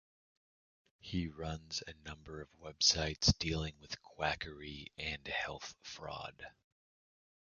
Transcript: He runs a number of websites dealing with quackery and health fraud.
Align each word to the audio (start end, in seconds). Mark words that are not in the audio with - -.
He 0.99 1.27
runs 1.27 1.83
a 1.85 1.93
number 2.07 2.41
of 2.41 2.49
websites 2.59 3.37
dealing 3.37 3.75
with 3.79 4.01
quackery 4.01 4.91
and 4.97 5.27
health 5.27 5.75
fraud. 5.83 6.43